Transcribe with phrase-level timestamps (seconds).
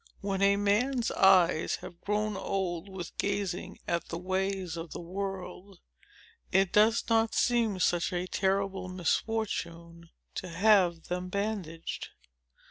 [0.21, 5.79] When a man's eyes have grown old with gazing at the ways of the world,
[6.51, 12.09] it does not seem such a terrible misfortune to have them bandaged.